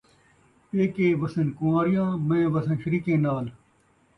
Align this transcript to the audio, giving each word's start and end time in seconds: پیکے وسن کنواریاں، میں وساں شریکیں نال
پیکے 0.69 1.07
وسن 1.21 1.47
کنواریاں، 1.57 2.07
میں 2.27 2.45
وساں 2.53 2.77
شریکیں 2.81 3.19
نال 3.23 3.45